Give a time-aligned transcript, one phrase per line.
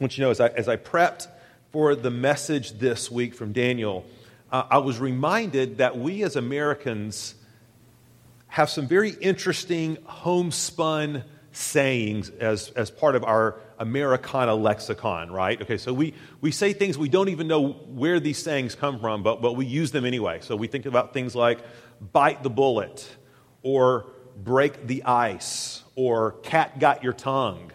[0.00, 1.28] want you to know as I, as I prepped
[1.72, 4.04] for the message this week from Daniel,
[4.52, 7.34] uh, I was reminded that we as Americans
[8.48, 15.60] have some very interesting homespun sayings as, as part of our Americana lexicon, right?
[15.60, 19.22] Okay, so we, we say things we don't even know where these sayings come from,
[19.22, 20.40] but, but we use them anyway.
[20.42, 21.58] So we think about things like
[22.12, 23.08] bite the bullet,
[23.62, 24.06] or
[24.36, 27.72] break the ice, or cat got your tongue,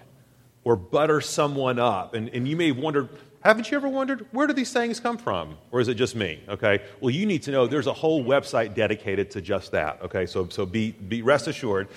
[0.63, 2.13] or butter someone up.
[2.13, 3.09] And, and you may have wondered,
[3.43, 5.57] haven't you ever wondered where do these sayings come from?
[5.71, 6.41] Or is it just me?
[6.47, 6.79] Okay.
[6.99, 10.01] Well, you need to know there's a whole website dedicated to just that.
[10.03, 10.25] Okay.
[10.25, 11.87] So, so be, be rest assured.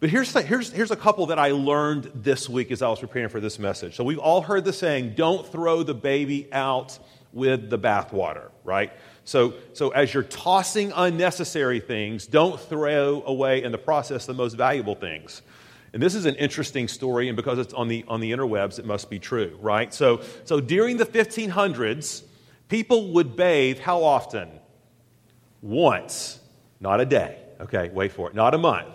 [0.00, 3.28] But here's, here's, here's a couple that I learned this week as I was preparing
[3.28, 3.96] for this message.
[3.96, 6.98] So we've all heard the saying, don't throw the baby out
[7.32, 8.92] with the bathwater, right?
[9.24, 14.54] So, so as you're tossing unnecessary things, don't throw away in the process the most
[14.54, 15.42] valuable things.
[15.92, 18.84] And this is an interesting story, and because it's on the, on the interwebs, it
[18.84, 19.92] must be true, right?
[19.92, 22.24] So, so during the 1500s,
[22.68, 24.50] people would bathe how often?
[25.62, 26.40] Once,
[26.80, 27.38] not a day.
[27.60, 28.34] Okay, wait for it.
[28.34, 28.88] Not a month,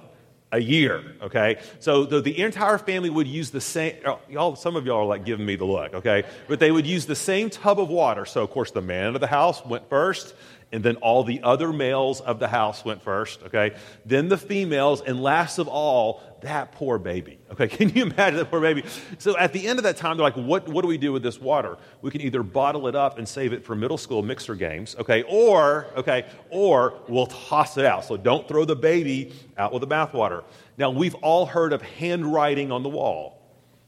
[0.51, 1.15] a year.
[1.21, 3.95] Okay, so the, the entire family would use the same.
[4.05, 5.93] Oh, y'all, some of y'all are like giving me the look.
[5.95, 8.25] Okay, but they would use the same tub of water.
[8.25, 10.35] So of course, the man of the house went first,
[10.73, 13.75] and then all the other males of the house went first, okay?
[14.07, 17.67] Then the females, and last of all, that poor baby, okay?
[17.77, 18.83] Can you imagine that poor baby?
[19.19, 21.21] So at the end of that time, they're like, what, what do we do with
[21.21, 21.77] this water?
[22.01, 25.23] We can either bottle it up and save it for middle school mixer games, okay?
[25.29, 28.05] Or, okay, or we'll toss it out.
[28.05, 30.43] So don't throw the baby out with the bathwater.
[30.77, 33.43] Now, we've all heard of handwriting on the wall,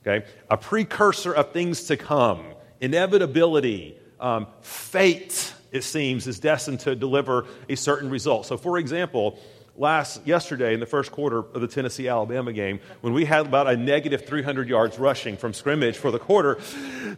[0.06, 0.26] okay?
[0.52, 2.46] A precursor of things to come,
[2.80, 8.46] inevitability, um, fate, it seems, is destined to deliver a certain result.
[8.46, 9.40] So, for example,
[9.78, 13.68] last yesterday in the first quarter of the Tennessee Alabama game, when we had about
[13.68, 16.60] a negative 300 yards rushing from scrimmage for the quarter,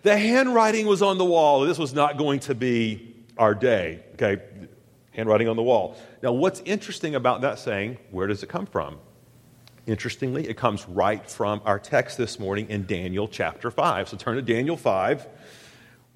[0.04, 1.62] the handwriting was on the wall.
[1.62, 4.04] This was not going to be our day.
[4.14, 4.42] Okay,
[5.12, 5.98] handwriting on the wall.
[6.22, 7.98] Now, what's interesting about that saying?
[8.12, 8.98] Where does it come from?
[9.88, 14.10] Interestingly, it comes right from our text this morning in Daniel chapter 5.
[14.10, 15.26] So turn to Daniel 5.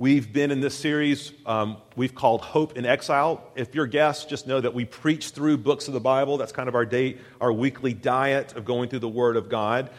[0.01, 3.43] We've been in this series um, we've called Hope in Exile.
[3.53, 6.39] If you're guests, just know that we preach through books of the Bible.
[6.39, 9.91] That's kind of our day, our weekly diet of going through the Word of God.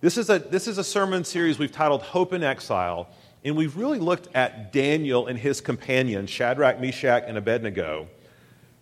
[0.00, 3.06] This is a, this is a sermon series we've titled Hope in Exile,
[3.44, 8.08] and we've really looked at Daniel and his companions, Shadrach, Meshach, and Abednego,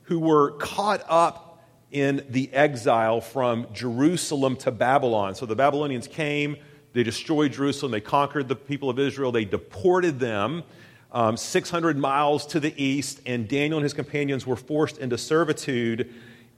[0.04, 5.34] who were caught up in the exile from Jerusalem to Babylon.
[5.34, 6.56] So the Babylonians came
[6.92, 7.92] they destroyed Jerusalem.
[7.92, 9.32] They conquered the people of Israel.
[9.32, 10.64] They deported them
[11.12, 16.12] um, 600 miles to the east, and Daniel and his companions were forced into servitude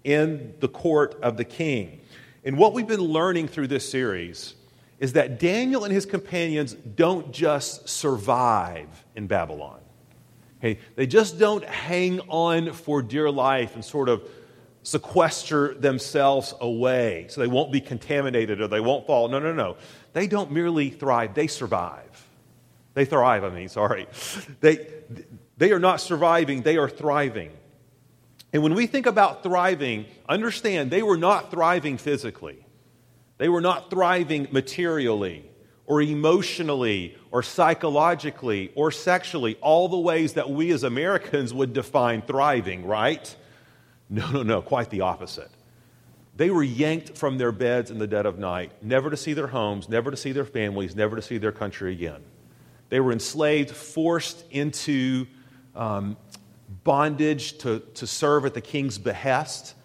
[0.04, 2.00] in the court of the king.
[2.44, 4.54] And what we've been learning through this series
[4.98, 9.80] is that Daniel and his companions don't just survive in Babylon.
[10.58, 10.78] Okay?
[10.96, 14.22] They just don't hang on for dear life and sort of
[14.84, 19.28] sequester themselves away so they won't be contaminated or they won't fall.
[19.28, 19.76] No, no, no.
[20.12, 22.26] They don't merely thrive, they survive.
[22.94, 24.06] They thrive, I mean, sorry.
[24.60, 24.86] They,
[25.56, 27.50] they are not surviving, they are thriving.
[28.52, 32.66] And when we think about thriving, understand they were not thriving physically.
[33.38, 35.48] They were not thriving materially
[35.86, 42.22] or emotionally or psychologically or sexually, all the ways that we as Americans would define
[42.22, 43.34] thriving, right?
[44.10, 45.50] No, no, no, quite the opposite.
[46.42, 49.46] They were yanked from their beds in the dead of night, never to see their
[49.46, 52.20] homes, never to see their families, never to see their country again.
[52.88, 55.28] They were enslaved, forced into
[55.76, 56.16] um,
[56.82, 59.76] bondage to, to serve at the king's behest.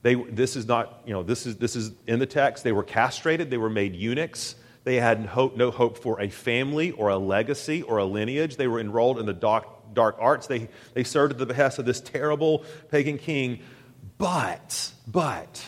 [0.00, 2.64] They, this is not, you know, this is, this is in the text.
[2.64, 4.54] They were castrated, they were made eunuchs.
[4.84, 8.56] They had hope, no hope for a family or a legacy or a lineage.
[8.56, 10.46] They were enrolled in the dark, dark arts.
[10.46, 13.60] They, they served at the behest of this terrible pagan king.
[14.16, 15.62] But, but,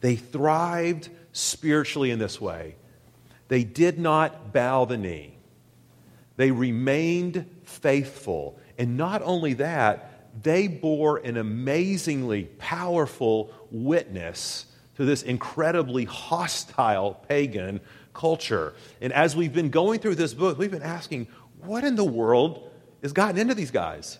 [0.00, 2.76] they thrived spiritually in this way.
[3.48, 5.38] They did not bow the knee,
[6.36, 8.58] they remained faithful.
[8.80, 17.80] And not only that, they bore an amazingly powerful witness to this incredibly hostile pagan
[18.14, 18.74] culture.
[19.00, 21.26] And as we've been going through this book, we've been asking,
[21.64, 22.70] what in the world
[23.02, 24.18] has gotten into these guys?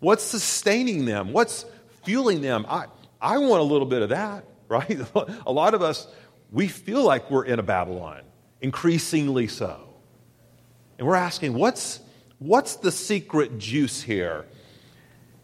[0.00, 1.32] What's sustaining them?
[1.32, 1.64] What's
[2.02, 2.66] fueling them?
[2.68, 2.84] I,
[3.18, 4.44] I want a little bit of that
[4.78, 5.00] right?
[5.46, 6.06] a lot of us,
[6.50, 8.22] we feel like we're in a Babylon,
[8.60, 9.80] increasingly so.
[10.98, 12.00] And we're asking, what's,
[12.38, 14.44] what's the secret juice here?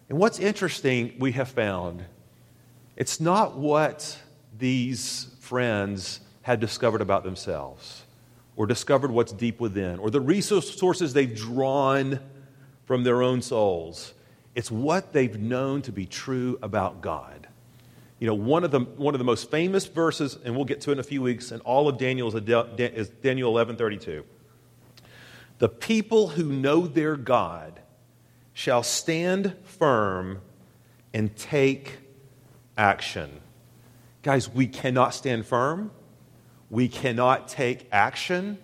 [0.08, 2.04] And what's interesting, we have found,
[2.96, 4.18] it's not what
[4.58, 8.02] these friends had discovered about themselves.
[8.56, 12.20] or discovered what's deep within, or the resources they've drawn
[12.84, 14.14] from their own souls.
[14.54, 17.43] It's what they've known to be true about God.
[18.24, 20.90] You know, one of the, one of the most famous verses, and we'll get to
[20.90, 24.24] it in a few weeks, in all of Daniel is Daniel 11:32.
[25.58, 27.80] The people who know their God
[28.54, 30.40] shall stand firm
[31.12, 31.98] and take
[32.78, 33.42] action.
[34.22, 35.90] Guys, we cannot stand firm.
[36.70, 38.56] We cannot take action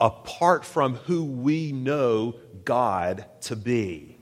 [0.00, 2.34] apart from who we know
[2.64, 4.16] God to be.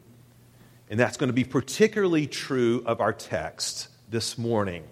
[0.91, 4.85] And that's going to be particularly true of our text this morning.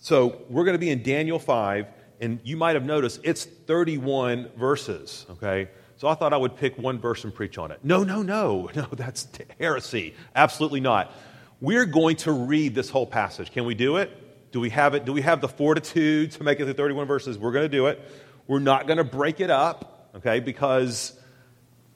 [0.00, 1.86] So we're going to be in Daniel 5,
[2.20, 5.68] and you might have noticed it's 31 verses, okay?
[5.96, 7.78] So I thought I would pick one verse and preach on it.
[7.82, 9.28] No, no, no, no, that's
[9.58, 10.14] heresy.
[10.34, 11.12] Absolutely not.
[11.60, 13.52] We're going to read this whole passage.
[13.52, 14.50] Can we do it?
[14.50, 15.04] Do we have it?
[15.04, 17.38] Do we have the fortitude to make it through 31 verses?
[17.38, 18.00] We're going to do it.
[18.48, 21.18] We're not going to break it up, okay, because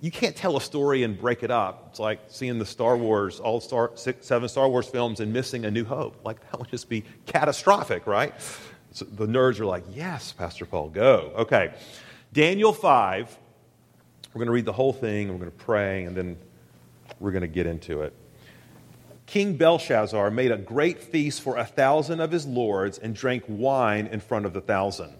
[0.07, 1.89] you can't tell a story and break it up.
[1.91, 5.65] It's like seeing the Star Wars, all star, six, seven Star Wars films and missing
[5.65, 6.25] A New Hope.
[6.25, 8.33] Like, that would just be catastrophic, right?
[8.93, 11.33] So the nerds are like, yes, Pastor Paul, go.
[11.39, 11.75] Okay.
[12.33, 13.37] Daniel 5,
[14.33, 16.37] we're going to read the whole thing, we're going to pray, and then
[17.19, 18.15] we're going to get into it.
[19.27, 24.07] King Belshazzar made a great feast for a thousand of his lords and drank wine
[24.07, 25.17] in front of the thousand.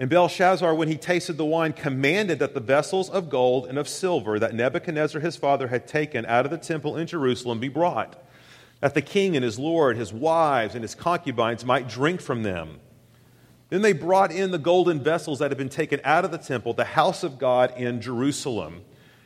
[0.00, 3.86] And Belshazzar, when he tasted the wine, commanded that the vessels of gold and of
[3.86, 8.16] silver that Nebuchadnezzar his father had taken out of the temple in Jerusalem be brought,
[8.80, 12.80] that the king and his lord, his wives, and his concubines might drink from them.
[13.68, 16.72] Then they brought in the golden vessels that had been taken out of the temple,
[16.72, 18.80] the house of God in Jerusalem.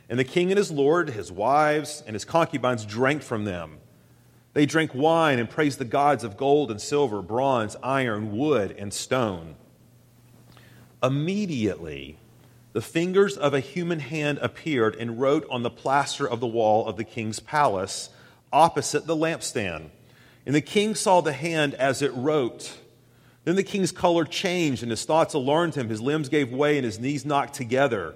[0.09, 3.77] And the king and his lord, his wives, and his concubines drank from them.
[4.53, 8.93] They drank wine and praised the gods of gold and silver, bronze, iron, wood, and
[8.93, 9.55] stone.
[11.05, 12.17] Immediately,
[12.73, 16.87] the fingers of a human hand appeared and wrote on the plaster of the wall
[16.87, 18.09] of the king's palace
[18.51, 19.91] opposite the lampstand.
[20.47, 22.79] And the king saw the hand as it wrote.
[23.43, 25.89] Then the king's color changed, and his thoughts alarmed him.
[25.89, 28.15] His limbs gave way, and his knees knocked together.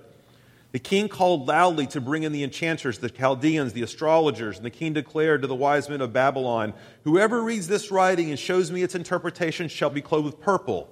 [0.72, 4.72] The king called loudly to bring in the enchanters, the Chaldeans, the astrologers, and the
[4.72, 8.82] king declared to the wise men of Babylon Whoever reads this writing and shows me
[8.82, 10.90] its interpretation shall be clothed with purple,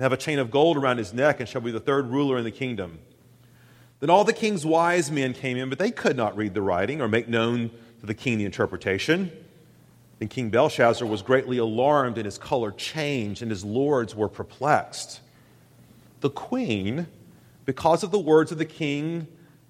[0.00, 2.38] and have a chain of gold around his neck, and shall be the third ruler
[2.38, 3.00] in the kingdom.
[4.00, 7.02] Then all the king's wise men came in, but they could not read the writing
[7.02, 7.70] or make known
[8.00, 9.30] to the king the interpretation.
[10.18, 15.20] Then King Belshazzar was greatly alarmed, and his color changed, and his lords were perplexed.
[16.22, 17.06] The queen
[17.66, 19.28] because of the words of the king,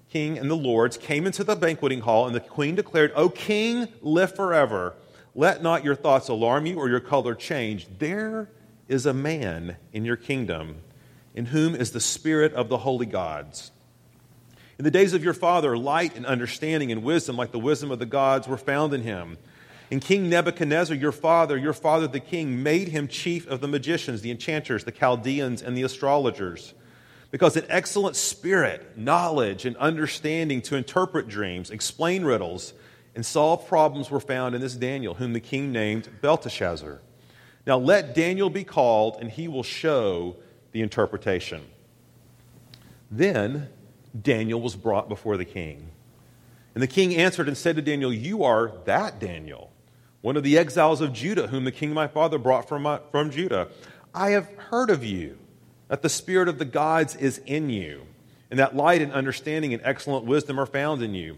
[0.09, 3.89] king and the lords, came into the banqueting hall, and the queen declared, O king,
[4.01, 4.93] live forever.
[5.35, 7.87] Let not your thoughts alarm you or your color change.
[7.99, 8.47] There
[8.91, 10.81] is a man in your kingdom
[11.33, 13.71] in whom is the spirit of the holy gods.
[14.77, 17.99] In the days of your father, light and understanding and wisdom, like the wisdom of
[17.99, 19.37] the gods, were found in him.
[19.89, 24.21] And King Nebuchadnezzar, your father, your father the king, made him chief of the magicians,
[24.21, 26.73] the enchanters, the Chaldeans, and the astrologers
[27.31, 32.73] because an excellent spirit, knowledge, and understanding to interpret dreams, explain riddles,
[33.15, 37.01] and solve problems were found in this Daniel, whom the king named Belteshazzar.
[37.65, 40.35] Now let Daniel be called, and he will show
[40.71, 41.61] the interpretation.
[43.09, 43.69] Then
[44.19, 45.89] Daniel was brought before the king.
[46.73, 49.71] And the king answered and said to Daniel, You are that Daniel,
[50.21, 53.29] one of the exiles of Judah, whom the king my father brought from, my, from
[53.29, 53.67] Judah.
[54.13, 55.37] I have heard of you
[55.89, 58.05] that the Spirit of the gods is in you,
[58.49, 61.37] and that light and understanding and excellent wisdom are found in you.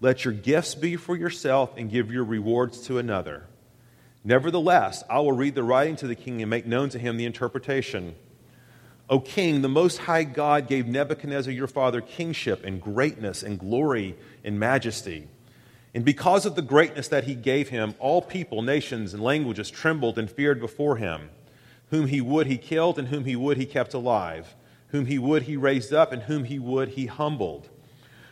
[0.00, 3.46] Let your gifts be for yourself and give your rewards to another.
[4.24, 7.24] Nevertheless, I will read the writing to the king and make known to him the
[7.24, 8.14] interpretation.
[9.08, 14.16] O king, the Most High God gave Nebuchadnezzar your father kingship and greatness and glory
[14.44, 15.28] and majesty.
[15.94, 20.18] And because of the greatness that he gave him, all people, nations, and languages trembled
[20.18, 21.30] and feared before him.
[21.90, 24.56] Whom he would, he killed, and whom he would, he kept alive
[24.88, 27.68] whom he would, he raised up, and whom he would, he humbled.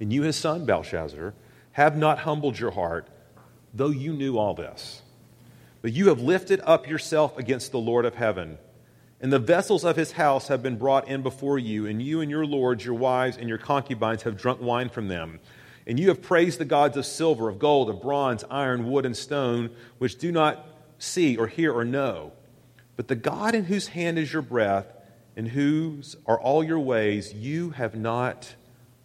[0.00, 1.34] And you, his son, Belshazzar,
[1.72, 3.08] have not humbled your heart,
[3.72, 5.02] though you knew all this.
[5.82, 8.58] But you have lifted up yourself against the Lord of heaven
[9.24, 12.30] and the vessels of his house have been brought in before you, and you and
[12.30, 15.40] your lords, your wives, and your concubines have drunk wine from them.
[15.86, 19.16] And you have praised the gods of silver, of gold, of bronze, iron, wood, and
[19.16, 20.66] stone, which do not
[20.98, 22.32] see or hear or know.
[22.96, 24.92] But the God in whose hand is your breath,
[25.36, 28.54] and whose are all your ways, you have not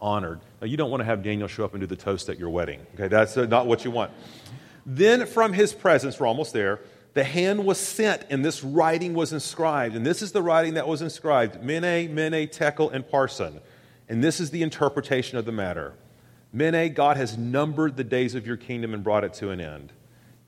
[0.02, 0.40] honored.
[0.62, 2.50] Now, you don't want to have Daniel show up and do the toast at your
[2.50, 2.86] wedding.
[2.96, 4.12] Okay, that's uh, not what you want.
[4.86, 6.80] Then from his presence, we're almost there
[7.14, 9.96] the hand was sent and this writing was inscribed.
[9.96, 13.62] And this is the writing that was inscribed Mene, Mene, Tekel, and Parsin.
[14.08, 15.94] And this is the interpretation of the matter.
[16.54, 19.92] Mene, God has numbered the days of your kingdom and brought it to an end.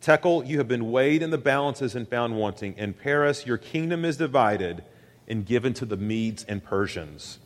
[0.01, 2.75] Tekel, you have been weighed in the balances and found wanting.
[2.77, 4.83] In Peres, your kingdom is divided
[5.27, 7.37] and given to the Medes and Persians.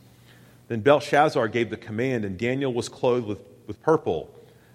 [0.68, 4.30] Then Belshazzar gave the command, and Daniel was clothed with, with purple.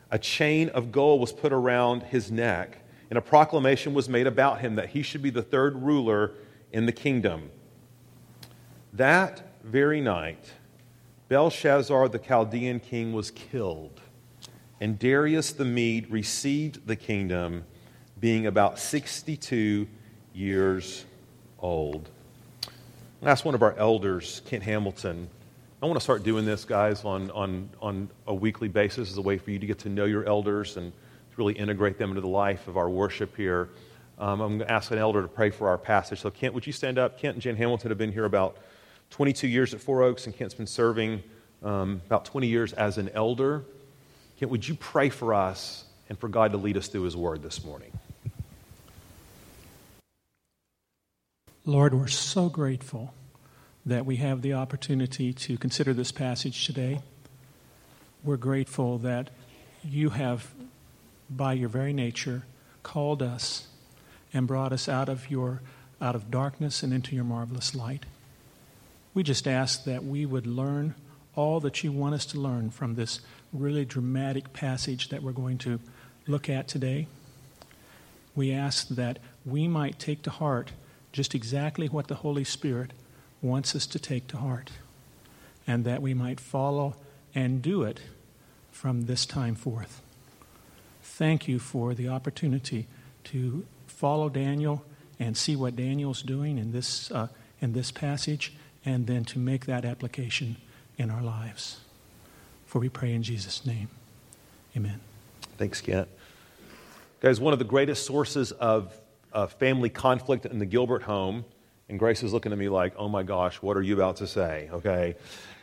[0.10, 2.82] A chain of gold was put around his neck
[3.12, 6.32] and a proclamation was made about him that he should be the third ruler
[6.72, 7.52] in the kingdom.
[8.94, 10.54] That very night,
[11.28, 14.00] Belshazzar the Chaldean king was killed,
[14.80, 17.66] and Darius the Mede received the kingdom,
[18.18, 19.90] being about 62
[20.34, 21.06] years
[21.60, 22.08] old.
[23.24, 25.30] Asked one of our elders, Kent Hamilton.
[25.82, 29.22] I want to start doing this, guys, on, on, on a weekly basis as a
[29.22, 32.22] way for you to get to know your elders and to really integrate them into
[32.22, 33.70] the life of our worship here.
[34.20, 36.22] Um, I'm going to ask an elder to pray for our passage.
[36.22, 37.18] So, Kent, would you stand up?
[37.18, 38.58] Kent and Jen Hamilton have been here about
[39.10, 41.24] 22 years at Four Oaks, and Kent's been serving
[41.64, 43.64] um, about 20 years as an elder.
[44.38, 47.42] Kent, would you pray for us and for God to lead us through His Word
[47.42, 47.92] this morning?
[51.66, 53.16] Lord, we're so grateful
[53.86, 57.02] that we have the opportunity to consider this passage today.
[58.24, 59.30] We're grateful that
[59.84, 60.52] you have
[61.30, 62.44] by your very nature,
[62.84, 63.68] called us
[64.34, 65.62] and brought us out of your
[66.00, 68.06] out of darkness and into your marvelous light.
[69.14, 70.96] We just ask that we would learn
[71.36, 73.20] all that you want us to learn from this
[73.54, 75.80] really dramatic passage that we're going to
[76.28, 77.08] look at today.
[78.36, 80.72] We ask that we might take to heart
[81.12, 82.94] just exactly what the Holy Spirit
[83.42, 84.72] wants us to take to heart,
[85.66, 86.96] and that we might follow
[87.34, 88.00] and do it
[88.72, 90.02] from this time forth
[91.22, 92.88] thank you for the opportunity
[93.24, 94.84] to follow Daniel
[95.20, 97.28] and see what Daniel's doing in this, uh,
[97.62, 100.58] in this passage, and then to make that application
[100.98, 101.80] in our lives.
[102.66, 103.90] For we pray in Jesus' name.
[104.76, 105.00] Amen.
[105.60, 106.08] Thanks, Kent.
[107.20, 108.92] Guys, one of the greatest sources of
[109.32, 111.46] uh, family conflict in the Gilbert home,
[111.92, 114.28] and Grace is looking at me like, oh my gosh, what are you about to
[114.28, 114.70] say?
[114.72, 115.16] Okay.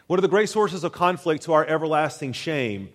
[0.07, 2.91] One of the great sources of conflict to our everlasting shame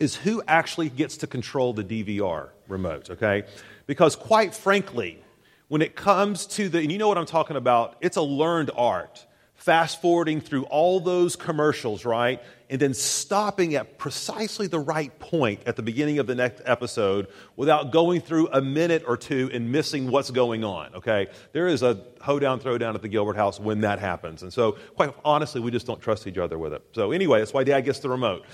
[0.00, 3.44] is who actually gets to control the DVR remote, okay?
[3.86, 5.22] Because quite frankly,
[5.68, 8.70] when it comes to the, and you know what I'm talking about, it's a learned
[8.74, 9.26] art.
[9.60, 12.42] Fast forwarding through all those commercials, right?
[12.70, 17.28] And then stopping at precisely the right point at the beginning of the next episode
[17.56, 21.26] without going through a minute or two and missing what's going on, okay?
[21.52, 24.42] There is a hoedown, throwdown at the Gilbert house when that happens.
[24.42, 26.82] And so, quite honestly, we just don't trust each other with it.
[26.94, 28.46] So, anyway, that's why dad gets the remote.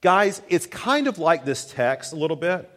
[0.00, 2.70] Guys, it's kind of like this text a little bit.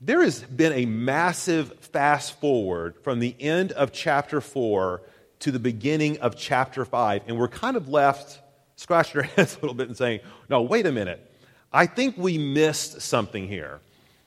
[0.00, 5.02] There has been a massive fast forward from the end of chapter 4
[5.40, 8.40] to the beginning of chapter 5, and we're kind of left
[8.76, 11.30] scratching our heads a little bit and saying, no, wait a minute.
[11.72, 13.80] I think we missed something here.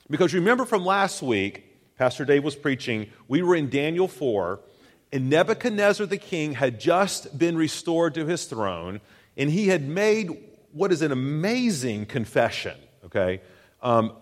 [0.08, 4.60] Because remember from last week, Pastor Dave was preaching, we were in Daniel 4,
[5.12, 9.00] and Nebuchadnezzar the king had just been restored to his throne,
[9.36, 10.30] and he had made
[10.72, 13.40] what is an amazing confession, okay?
[13.82, 14.12] Um,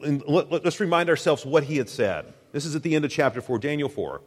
[0.00, 2.32] let, us remind ourselves what he had said.
[2.52, 4.20] This is at the end of chapter 4, Daniel 4.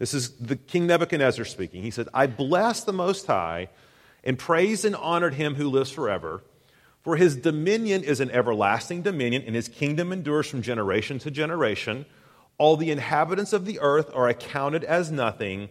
[0.00, 1.82] This is the King Nebuchadnezzar speaking.
[1.82, 3.68] He said, I bless the Most High
[4.24, 6.42] and praised and honored him who lives forever.
[7.02, 12.06] For his dominion is an everlasting dominion, and his kingdom endures from generation to generation.
[12.56, 15.68] All the inhabitants of the earth are accounted as nothing,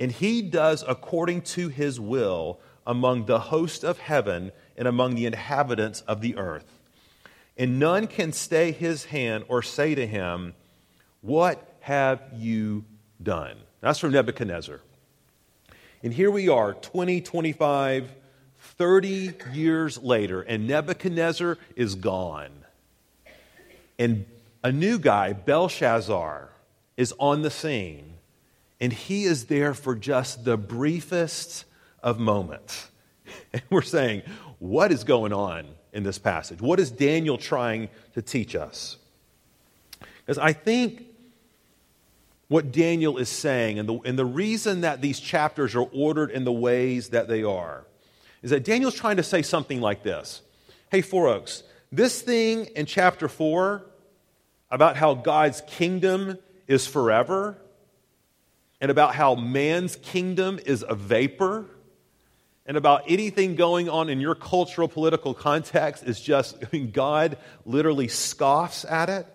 [0.00, 5.26] and he does according to his will among the host of heaven and among the
[5.26, 6.80] inhabitants of the earth.
[7.58, 10.54] And none can stay his hand or say to him,
[11.20, 12.86] What have you
[13.22, 13.56] done?
[13.80, 14.80] That's from Nebuchadnezzar.
[16.02, 18.12] And here we are, 20, 25,
[18.58, 22.50] 30 years later, and Nebuchadnezzar is gone.
[23.98, 24.26] And
[24.62, 26.50] a new guy, Belshazzar,
[26.96, 28.14] is on the scene.
[28.80, 31.64] And he is there for just the briefest
[32.02, 32.88] of moments.
[33.52, 34.22] And we're saying,
[34.58, 36.60] what is going on in this passage?
[36.62, 38.96] What is Daniel trying to teach us?
[40.00, 41.07] Because I think
[42.48, 46.44] what Daniel is saying, and the, and the reason that these chapters are ordered in
[46.44, 47.84] the ways that they are,
[48.42, 50.42] is that Daniel's trying to say something like this
[50.90, 51.62] Hey, Four Oaks,
[51.92, 53.84] this thing in chapter 4
[54.70, 57.56] about how God's kingdom is forever
[58.80, 61.66] and about how man's kingdom is a vapor
[62.66, 67.38] and about anything going on in your cultural political context is just I mean, God
[67.64, 69.26] literally scoffs at it.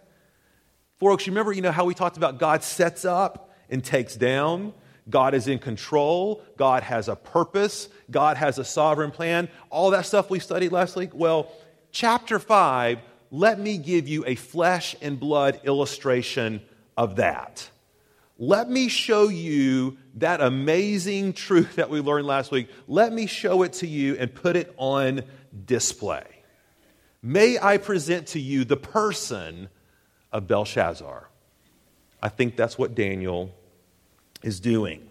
[1.00, 4.15] Four Oaks, you remember, you know, how we talked about God sets up and takes
[4.15, 4.73] down.
[5.09, 6.41] God is in control.
[6.57, 7.89] God has a purpose.
[8.09, 9.50] God has a sovereign plan.
[9.69, 11.09] All that stuff we studied last week.
[11.13, 11.51] Well,
[11.91, 13.00] chapter 5,
[13.31, 16.62] let me give you a flesh and blood illustration
[16.95, 17.69] of that.
[18.38, 22.69] Let me show you that amazing truth that we learned last week.
[22.88, 25.23] Let me show it to you and put it on
[25.65, 26.25] display.
[27.21, 29.69] May I present to you the person
[30.34, 31.30] of Belshazzar.
[32.22, 33.54] I think that's what Daniel
[34.42, 35.08] is doing.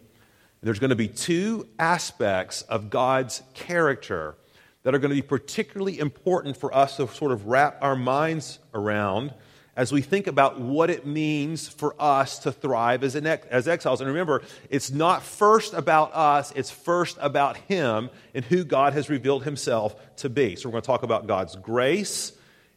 [0.62, 4.37] There's going to be two aspects of God's character
[4.83, 8.59] that are going to be particularly important for us to sort of wrap our minds
[8.75, 9.33] around
[9.75, 14.00] as we think about what it means for us to thrive as, ex- as exiles.
[14.00, 19.09] And remember, it's not first about us, it's first about Him and who God has
[19.09, 20.57] revealed Himself to be.
[20.57, 22.33] So we're going to talk about God's grace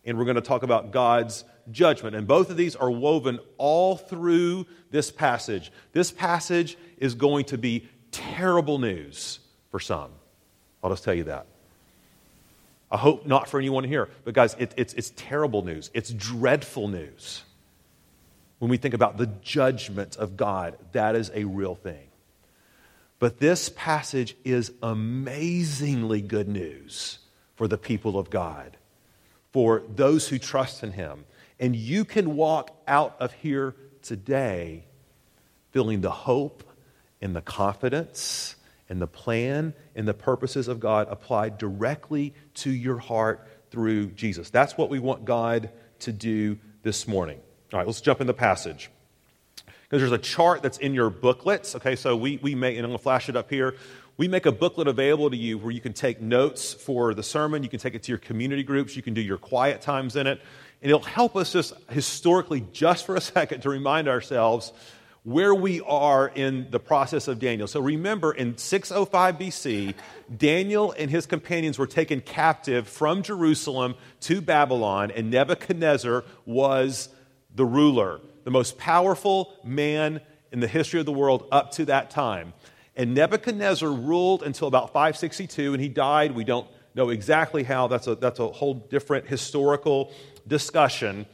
[0.06, 2.16] and we're going to talk about God's judgment.
[2.16, 5.72] And both of these are woven all through this passage.
[5.94, 9.40] This passage is going to be terrible news
[9.72, 10.12] for some.
[10.84, 11.48] I'll just tell you that.
[12.92, 14.10] I hope not for anyone here.
[14.24, 15.90] But, guys, it, it's, it's terrible news.
[15.94, 17.44] It's dreadful news.
[18.60, 22.08] When we think about the judgment of God, that is a real thing.
[23.20, 27.20] But this passage is amazingly good news
[27.56, 28.78] for the people of God,
[29.52, 31.26] for those who trust in Him.
[31.60, 34.86] And you can walk out of here today
[35.72, 36.64] feeling the hope
[37.22, 38.56] and the confidence
[38.90, 44.50] and the plan and the purposes of God applied directly to your heart through Jesus.
[44.50, 47.40] That's what we want God to do this morning.
[47.74, 48.90] All right, let's jump in the passage.
[49.84, 51.76] Because there's a chart that's in your booklets.
[51.76, 53.76] Okay, so we, we make, and I'm going to flash it up here.
[54.18, 57.64] We make a booklet available to you where you can take notes for the sermon.
[57.64, 58.96] You can take it to your community groups.
[58.96, 60.42] You can do your quiet times in it.
[60.82, 64.74] And it'll help us just historically, just for a second, to remind ourselves
[65.26, 67.68] where we are in the process of Daniel.
[67.68, 69.96] So remember, in 605 BC,
[70.38, 77.10] Daniel and his companions were taken captive from Jerusalem to Babylon, and Nebuchadnezzar was
[77.56, 82.12] the ruler, the most powerful man in the history of the world up to that
[82.12, 82.54] time.
[82.96, 86.34] And Nebuchadnezzar ruled until about 562, and he died.
[86.34, 87.88] We don't know exactly how.
[87.88, 90.14] That's a, that's a whole different historical
[90.48, 91.26] discussion.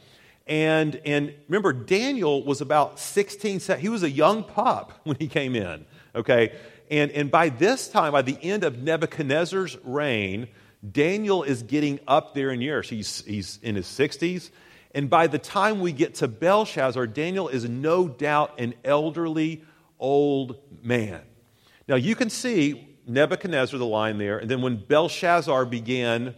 [0.46, 5.54] And, and remember, Daniel was about 16, he was a young pup when he came
[5.54, 6.52] in, okay?
[6.90, 10.48] And, and by this time, by the end of Nebuchadnezzar's reign,
[10.90, 12.88] Daniel is getting up there in years.
[12.88, 14.50] He's, he's in his 60s.
[14.94, 19.62] And by the time we get to Belshazzar, Daniel is no doubt an elderly,
[19.98, 21.22] old man.
[21.88, 26.34] Now, you can see Nebuchadnezzar, the line there, and then when Belshazzar began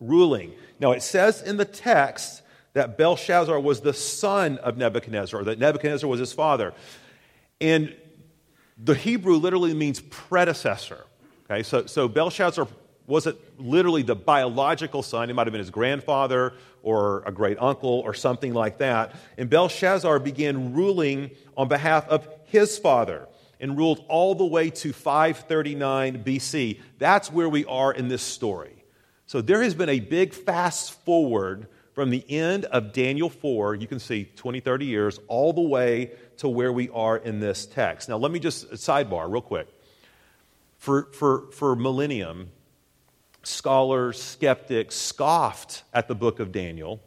[0.00, 0.52] ruling.
[0.82, 2.42] Now, it says in the text
[2.72, 6.74] that Belshazzar was the son of Nebuchadnezzar, or that Nebuchadnezzar was his father.
[7.60, 7.94] And
[8.76, 11.04] the Hebrew literally means predecessor.
[11.48, 12.66] Okay, so, so Belshazzar
[13.06, 15.28] wasn't literally the biological son.
[15.28, 19.14] He might have been his grandfather or a great uncle or something like that.
[19.38, 23.28] And Belshazzar began ruling on behalf of his father
[23.60, 26.80] and ruled all the way to 539 BC.
[26.98, 28.81] That's where we are in this story.
[29.32, 33.86] So there has been a big fast forward from the end of Daniel 4, you
[33.86, 38.10] can see 20, 30 years, all the way to where we are in this text.
[38.10, 39.68] Now, let me just uh, sidebar real quick.
[40.76, 42.50] For, for, for millennium,
[43.42, 47.00] scholars, skeptics scoffed at the book of Daniel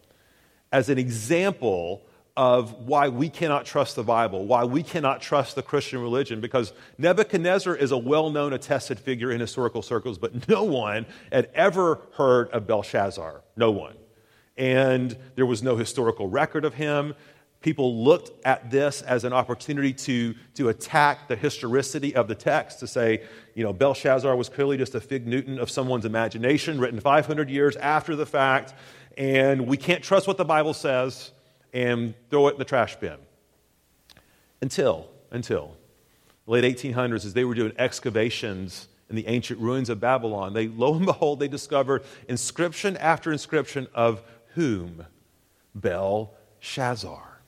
[0.71, 2.01] as an example
[2.37, 6.73] of why we cannot trust the Bible, why we cannot trust the Christian religion, because
[6.97, 12.01] Nebuchadnezzar is a well known, attested figure in historical circles, but no one had ever
[12.13, 13.41] heard of Belshazzar.
[13.55, 13.95] No one
[14.57, 17.13] and there was no historical record of him.
[17.61, 22.79] People looked at this as an opportunity to, to attack the historicity of the text,
[22.79, 23.23] to say,
[23.55, 27.75] you know, Belshazzar was clearly just a fig Newton of someone's imagination, written 500 years
[27.77, 28.73] after the fact,
[29.17, 31.31] and we can't trust what the Bible says,
[31.75, 33.17] and throw it in the trash bin.
[34.61, 35.75] Until, until
[36.45, 40.69] the late 1800s, as they were doing excavations in the ancient ruins of Babylon, they,
[40.69, 45.05] lo and behold, they discovered inscription after inscription of whom?
[45.75, 47.41] Belshazzar.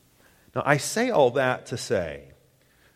[0.53, 2.25] Now, I say all that to say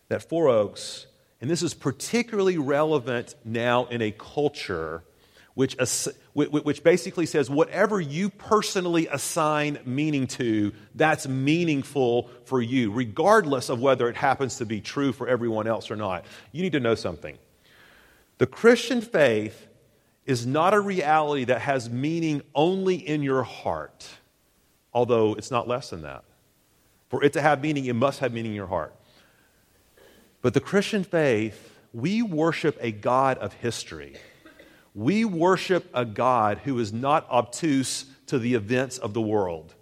[0.09, 1.07] that Four Oaks,
[1.39, 5.03] and this is particularly relevant now in a culture
[5.53, 5.75] which,
[6.33, 13.81] which basically says whatever you personally assign meaning to, that's meaningful for you, regardless of
[13.81, 16.25] whether it happens to be true for everyone else or not.
[16.51, 17.37] You need to know something.
[18.37, 19.67] The Christian faith
[20.25, 24.07] is not a reality that has meaning only in your heart,
[24.93, 26.23] although it's not less than that.
[27.09, 28.95] For it to have meaning, it must have meaning in your heart.
[30.41, 34.15] But the Christian faith, we worship a God of history.
[34.93, 39.73] We worship a God who is not obtuse to the events of the world.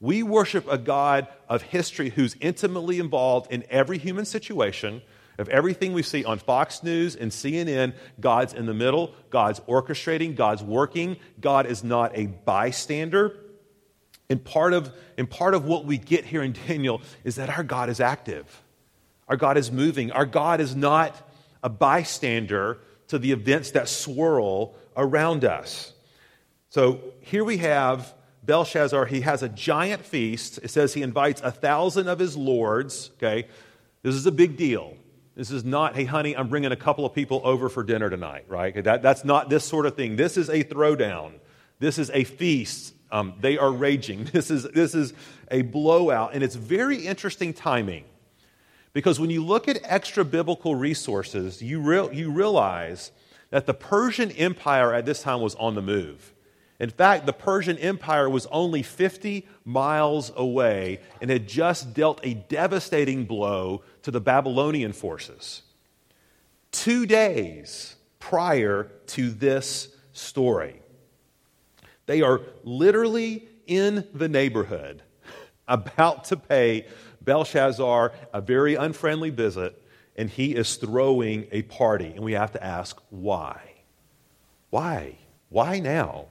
[0.00, 5.02] We worship a God of history who's intimately involved in every human situation,
[5.38, 7.94] of everything we see on Fox News and CNN.
[8.20, 11.16] God's in the middle, God's orchestrating, God's working.
[11.40, 13.36] God is not a bystander.
[14.30, 17.64] And part of, and part of what we get here in Daniel is that our
[17.64, 18.62] God is active.
[19.28, 20.12] Our God is moving.
[20.12, 21.16] Our God is not
[21.62, 22.78] a bystander
[23.14, 25.92] to the events that swirl around us.
[26.70, 29.06] So here we have Belshazzar.
[29.06, 30.58] He has a giant feast.
[30.62, 33.10] It says he invites a thousand of his lords.
[33.16, 33.48] Okay,
[34.02, 34.96] this is a big deal.
[35.34, 38.44] This is not, hey, honey, I'm bringing a couple of people over for dinner tonight,
[38.46, 38.84] right?
[38.84, 40.14] That, that's not this sort of thing.
[40.14, 41.32] This is a throwdown.
[41.80, 44.24] This is a feast um, they are raging.
[44.32, 45.14] This is, this is
[45.50, 48.04] a blowout, and it's very interesting timing.
[48.94, 53.10] Because when you look at extra biblical resources, you, real, you realize
[53.50, 56.32] that the Persian Empire at this time was on the move.
[56.80, 62.34] In fact, the Persian Empire was only 50 miles away and had just dealt a
[62.34, 65.62] devastating blow to the Babylonian forces.
[66.70, 70.80] Two days prior to this story.
[72.06, 75.02] They are literally in the neighborhood
[75.66, 76.86] about to pay
[77.22, 79.80] Belshazzar a very unfriendly visit,
[80.16, 82.06] and he is throwing a party.
[82.06, 83.60] And we have to ask, why?
[84.70, 85.18] Why?
[85.48, 86.26] Why now?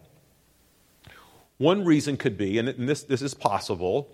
[1.57, 4.09] One reason could be, and this, this is possible,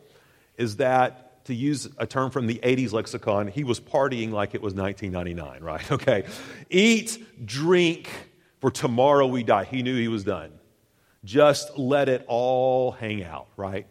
[0.58, 4.62] is that to use a term from the 80s lexicon, he was partying like it
[4.62, 5.92] was 1999, right?
[5.92, 6.26] Okay.
[6.70, 8.10] Eat, drink,
[8.60, 9.64] for tomorrow we die.
[9.64, 10.52] He knew he was done.
[11.26, 13.88] Just let it all hang out, right?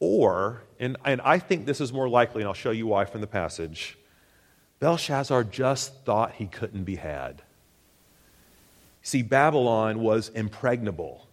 [0.00, 3.20] Or, and, and I think this is more likely, and I'll show you why from
[3.20, 3.98] the passage,
[4.78, 7.42] Belshazzar just thought he couldn't be had.
[9.02, 11.26] See, Babylon was impregnable.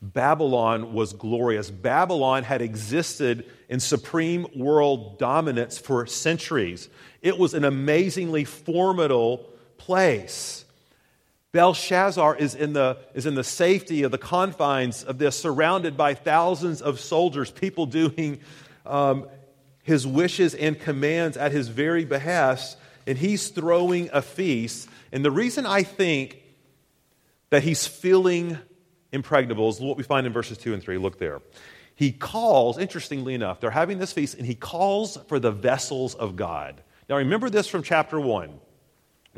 [0.00, 1.70] Babylon was glorious.
[1.70, 6.88] Babylon had existed in supreme world dominance for centuries.
[7.20, 10.64] It was an amazingly formidable place.
[11.52, 16.14] Belshazzar is in, the, is in the safety of the confines of this, surrounded by
[16.14, 18.40] thousands of soldiers, people doing
[18.84, 19.28] um,
[19.82, 24.88] his wishes and commands at his very behest, and he's throwing a feast.
[25.10, 26.42] And the reason I think
[27.48, 28.58] that he's feeling
[29.10, 30.98] impregnable is what we find in verses 2 and 3.
[30.98, 31.40] Look there.
[31.94, 36.36] He calls, interestingly enough, they're having this feast, and he calls for the vessels of
[36.36, 36.82] God.
[37.08, 38.60] Now, remember this from chapter 1.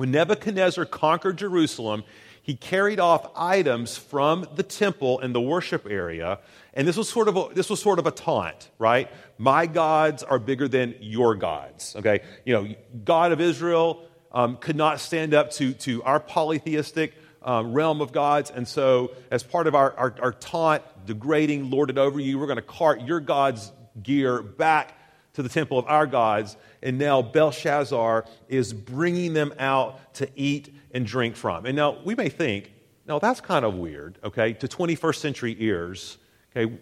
[0.00, 2.04] When Nebuchadnezzar conquered Jerusalem,
[2.40, 6.38] he carried off items from the temple and the worship area.
[6.72, 9.10] And this was sort of a, this was sort of a taunt, right?
[9.36, 11.94] My gods are bigger than your gods.
[11.96, 17.12] Okay, you know, God of Israel um, could not stand up to to our polytheistic
[17.42, 21.98] um, realm of gods, and so as part of our, our, our taunt, degrading, lorded
[21.98, 23.70] over you, we're going to cart your God's
[24.02, 24.94] gear back
[25.34, 30.74] to the temple of our gods, and now Belshazzar is bringing them out to eat
[30.92, 31.66] and drink from.
[31.66, 32.72] And now we may think,
[33.06, 36.18] now that's kind of weird, okay, to 21st century ears,
[36.56, 36.72] okay.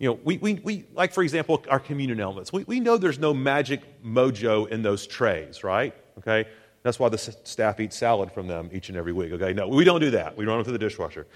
[0.00, 2.52] You know, we, we, we like, for example, our communion elements.
[2.52, 5.92] We, we know there's no magic mojo in those trays, right?
[6.18, 6.48] Okay?
[6.84, 9.52] That's why the staff eats salad from them each and every week, okay?
[9.52, 10.36] No, we don't do that.
[10.36, 11.26] We run them through the dishwasher.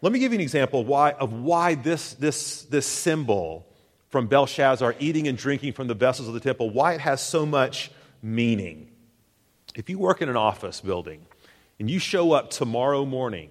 [0.00, 3.67] Let me give you an example why, of why this, this, this symbol
[4.08, 7.44] from Belshazzar eating and drinking from the vessels of the temple, why it has so
[7.44, 7.90] much
[8.22, 8.90] meaning.
[9.74, 11.26] If you work in an office building
[11.78, 13.50] and you show up tomorrow morning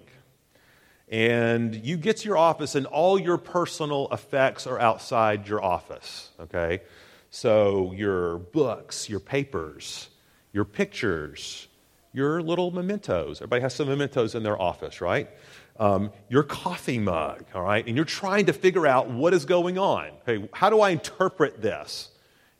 [1.08, 6.30] and you get to your office, and all your personal effects are outside your office,
[6.38, 6.82] okay?
[7.30, 10.10] So your books, your papers,
[10.52, 11.68] your pictures,
[12.12, 13.38] your little mementos.
[13.38, 15.30] Everybody has some mementos in their office, right?
[15.78, 17.86] Um, your coffee mug, all right?
[17.86, 20.10] And you're trying to figure out what is going on.
[20.28, 22.10] Okay, how do I interpret this?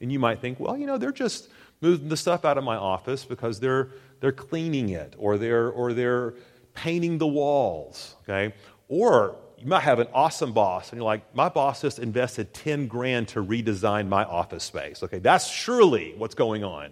[0.00, 1.48] And you might think, well, you know, they're just
[1.81, 5.92] moving the stuff out of my office because they're, they're cleaning it or they're, or
[5.92, 6.35] they're
[6.74, 8.54] painting the walls, okay?
[8.88, 12.87] Or you might have an awesome boss, and you're like, my boss just invested 10
[12.87, 15.02] grand to redesign my office space.
[15.02, 16.90] Okay, that's surely what's going on.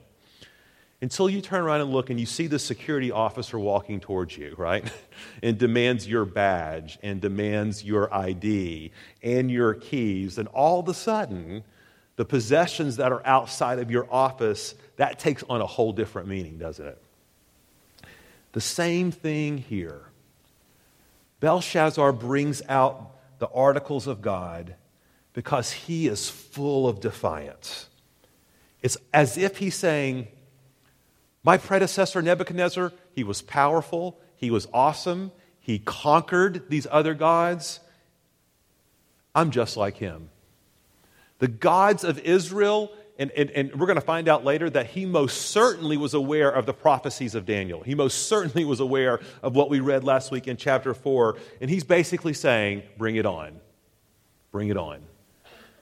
[1.02, 4.54] Until you turn around and look and you see the security officer walking towards you,
[4.56, 4.90] right?
[5.42, 10.38] and demands your badge and demands your ID and your keys.
[10.38, 11.64] And all of a sudden,
[12.16, 16.56] the possessions that are outside of your office, that takes on a whole different meaning,
[16.56, 17.02] doesn't it?
[18.52, 20.00] The same thing here.
[21.40, 24.74] Belshazzar brings out the articles of God
[25.34, 27.90] because he is full of defiance.
[28.80, 30.28] It's as if he's saying,
[31.46, 35.30] My predecessor Nebuchadnezzar, he was powerful, he was awesome,
[35.60, 37.78] he conquered these other gods.
[39.32, 40.30] I'm just like him.
[41.38, 45.06] The gods of Israel and, and, and we're going to find out later that he
[45.06, 47.80] most certainly was aware of the prophecies of Daniel.
[47.80, 51.38] He most certainly was aware of what we read last week in chapter 4.
[51.60, 53.60] And he's basically saying, Bring it on.
[54.50, 55.00] Bring it on.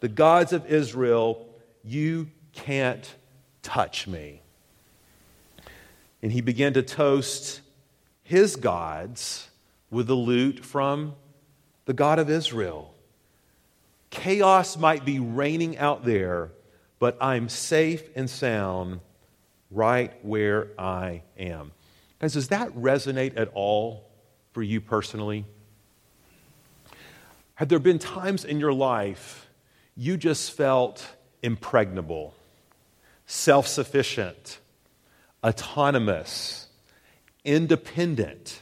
[0.01, 1.49] The gods of Israel,
[1.83, 3.13] you can't
[3.63, 4.44] touch me.
[6.25, 7.61] And he began to toast
[8.25, 9.49] his gods
[9.91, 11.15] with the loot from
[11.85, 12.93] the God of Israel.
[14.11, 16.51] Chaos might be reigning out there
[17.05, 19.01] but I'm safe and sound
[19.71, 21.73] right where I am.
[22.19, 24.09] Guys, does that resonate at all
[24.53, 25.45] for you personally?
[27.57, 29.47] Have there been times in your life
[29.97, 31.07] you just felt
[31.43, 32.35] impregnable,
[33.27, 34.61] self sufficient,
[35.45, 36.67] autonomous,
[37.45, 38.61] independent?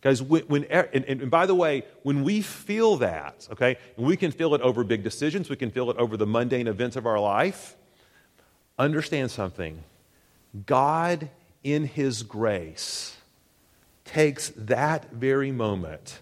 [0.00, 4.32] Guys, when, when and, and, by the way, when we feel that, okay, we can
[4.32, 7.20] feel it over big decisions, we can feel it over the mundane events of our
[7.20, 7.76] life,
[8.78, 9.84] understand something.
[10.64, 11.28] God,
[11.62, 13.16] in His grace,
[14.06, 16.20] takes that very moment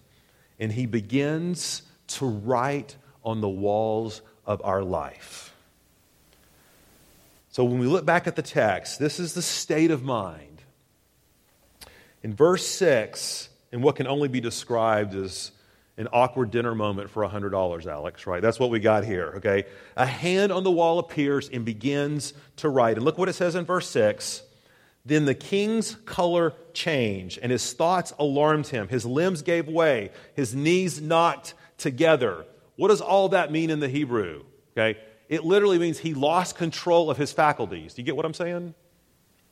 [0.59, 5.48] and He begins to write on the walls of our life.
[7.59, 10.63] So when we look back at the text, this is the state of mind.
[12.23, 15.51] In verse 6, in what can only be described as
[15.97, 18.41] an awkward dinner moment for $100, Alex, right?
[18.41, 19.65] That's what we got here, okay?
[19.97, 22.97] A hand on the wall appears and begins to write.
[22.97, 24.41] And look what it says in verse 6.
[25.05, 28.87] Then the king's color changed, and his thoughts alarmed him.
[28.87, 32.45] His limbs gave way, his knees knocked together.
[32.77, 34.45] What does all that mean in the Hebrew?
[34.77, 35.01] Okay?
[35.29, 37.95] It literally means he lost control of his faculties.
[37.95, 38.75] Do you get what I'm saying?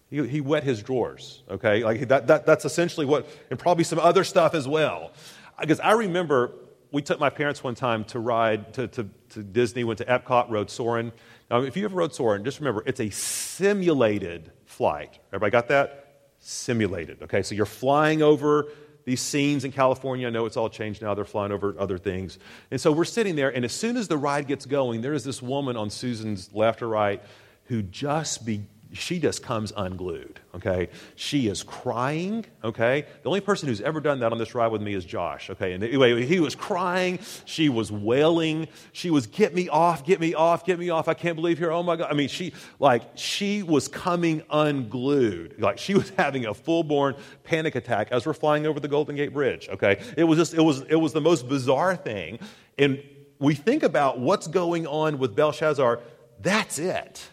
[0.08, 1.84] He, he wet his drawers, okay?
[1.84, 5.12] Like that, that, that's essentially what, and probably some other stuff as well.
[5.60, 6.52] Because I remember
[6.92, 10.48] we took my parents one time to ride to, to, to Disney, went to Epcot,
[10.48, 11.12] rode Soarin'.
[11.50, 15.18] Now, if you ever rode Soarin', just remember it's a simulated flight.
[15.28, 16.30] Everybody got that?
[16.38, 17.42] Simulated, okay?
[17.42, 18.68] So you're flying over
[19.06, 20.26] these scenes in California.
[20.26, 21.14] I know it's all changed now.
[21.14, 22.38] They're flying over other things.
[22.70, 25.24] And so we're sitting there, and as soon as the ride gets going, there is
[25.24, 27.22] this woman on Susan's left or right
[27.66, 28.62] who just be,
[28.96, 30.88] she just comes unglued, okay?
[31.14, 33.06] She is crying, okay?
[33.22, 35.72] The only person who's ever done that on this ride with me is Josh, okay?
[35.72, 40.34] And anyway, he was crying, she was wailing, she was, get me off, get me
[40.34, 42.10] off, get me off, I can't believe here, oh my God.
[42.10, 45.60] I mean, she, like, she was coming unglued.
[45.60, 49.32] Like, she was having a full-born panic attack as we're flying over the Golden Gate
[49.32, 50.02] Bridge, okay?
[50.16, 52.38] It was just, it was, it was the most bizarre thing.
[52.78, 53.02] And
[53.38, 56.00] we think about what's going on with Belshazzar,
[56.40, 57.28] that's it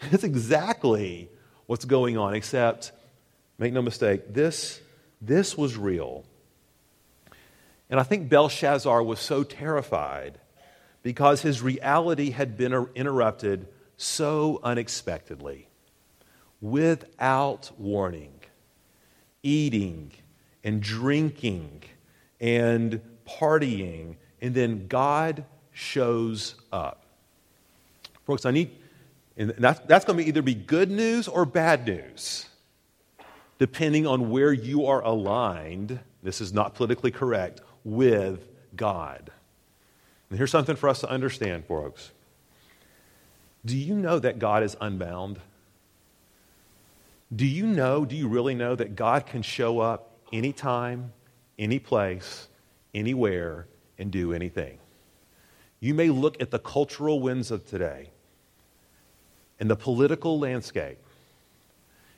[0.10, 1.28] That's exactly
[1.66, 2.92] what's going on, except,
[3.58, 4.80] make no mistake, this,
[5.20, 6.24] this was real.
[7.90, 10.38] And I think Belshazzar was so terrified
[11.02, 15.68] because his reality had been er, interrupted so unexpectedly,
[16.60, 18.32] without warning,
[19.42, 20.12] eating
[20.62, 21.82] and drinking
[22.40, 27.04] and partying, and then God shows up.
[28.24, 28.70] Folks, I need
[29.38, 32.46] and that's, that's going to either be good news or bad news,
[33.58, 36.00] depending on where you are aligned.
[36.22, 39.30] This is not politically correct with God.
[40.28, 42.10] And here's something for us to understand, folks.
[43.64, 45.38] Do you know that God is unbound?
[47.34, 51.12] Do you know, do you really know that God can show up anytime,
[51.58, 52.48] any place,
[52.94, 53.66] anywhere,
[53.98, 54.78] and do anything.
[55.80, 58.10] You may look at the cultural winds of today
[59.60, 60.98] and the political landscape,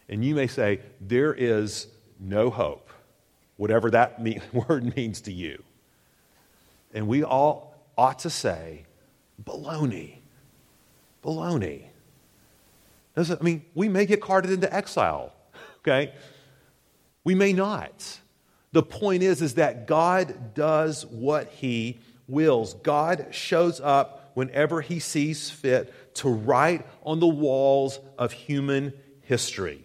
[0.08, 1.86] and you may say, There is
[2.18, 2.90] no hope,
[3.56, 4.20] whatever that
[4.52, 5.62] word means to you.
[6.92, 8.84] And we all ought to say,
[9.42, 10.16] Baloney.
[11.24, 11.84] Baloney.
[13.16, 15.32] I mean, we may get carted into exile,
[15.78, 16.14] okay?
[17.24, 18.20] We may not.
[18.72, 22.74] The point is, is that God does what he wills.
[22.74, 28.92] God shows up whenever he sees fit to write on the walls of human
[29.22, 29.84] history.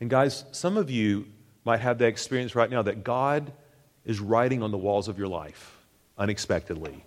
[0.00, 1.26] And guys, some of you
[1.64, 3.52] might have that experience right now that God
[4.04, 5.78] is writing on the walls of your life
[6.18, 7.04] unexpectedly.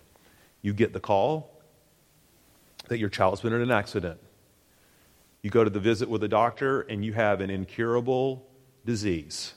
[0.62, 1.62] You get the call
[2.88, 4.18] that your child's been in an accident.
[5.42, 8.46] You go to the visit with a doctor and you have an incurable
[8.84, 9.52] disease.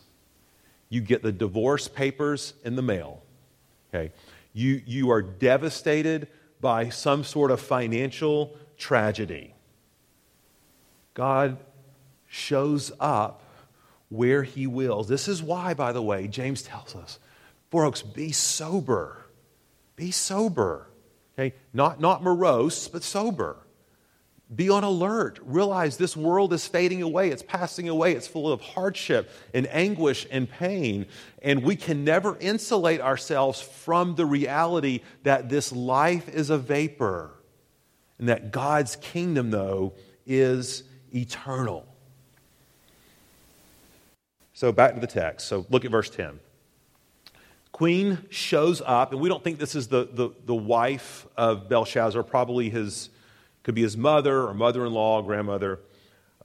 [0.90, 3.24] You get the divorce papers in the mail.
[3.90, 4.12] Okay?
[4.54, 6.28] You, you are devastated
[6.62, 9.54] by some sort of financial tragedy.
[11.14, 11.58] God
[12.28, 13.44] shows up
[14.10, 15.08] where he wills.
[15.08, 17.20] This is why, by the way, James tells us,
[17.70, 19.26] folks, be sober.
[19.96, 20.88] Be sober.
[21.34, 21.56] Okay?
[21.74, 23.58] Not, not morose, but sober.
[24.54, 25.40] Be on alert.
[25.44, 27.30] Realize this world is fading away.
[27.30, 28.14] It's passing away.
[28.14, 31.06] It's full of hardship and anguish and pain.
[31.42, 37.32] And we can never insulate ourselves from the reality that this life is a vapor
[38.20, 39.94] and that God's kingdom, though,
[40.26, 40.84] is
[41.14, 41.88] eternal.
[44.54, 45.48] So back to the text.
[45.48, 46.40] So look at verse 10.
[47.72, 52.22] Queen shows up, and we don't think this is the, the, the wife of Belshazzar,
[52.22, 53.10] probably his
[53.64, 55.80] could be his mother or mother in law, grandmother.